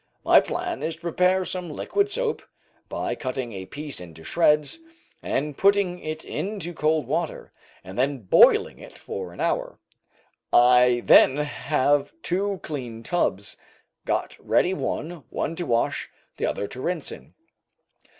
[0.25, 2.41] My plan is to prepare some liquid soap,
[2.89, 4.79] by cutting a piece into shreds,
[5.21, 9.79] and putting it into cold water, and then boiling it for an hour.
[10.51, 13.57] I then have two clean tubs
[14.03, 15.23] got ready, one
[15.55, 17.35] to wash, the other to rinse in.